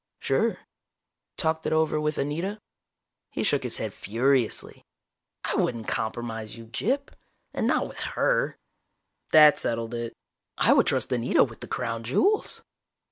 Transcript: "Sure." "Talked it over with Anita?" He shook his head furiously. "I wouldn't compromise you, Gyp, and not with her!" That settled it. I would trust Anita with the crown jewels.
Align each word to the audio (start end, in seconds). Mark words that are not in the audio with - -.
"Sure." 0.19 0.57
"Talked 1.37 1.67
it 1.67 1.73
over 1.73 2.01
with 2.01 2.17
Anita?" 2.17 2.57
He 3.29 3.43
shook 3.43 3.61
his 3.61 3.77
head 3.77 3.93
furiously. 3.93 4.83
"I 5.43 5.53
wouldn't 5.53 5.87
compromise 5.87 6.57
you, 6.57 6.65
Gyp, 6.65 7.09
and 7.53 7.67
not 7.67 7.87
with 7.87 7.99
her!" 8.17 8.57
That 9.29 9.59
settled 9.59 9.93
it. 9.93 10.15
I 10.57 10.73
would 10.73 10.87
trust 10.87 11.11
Anita 11.11 11.43
with 11.43 11.59
the 11.59 11.67
crown 11.67 12.03
jewels. 12.03 12.63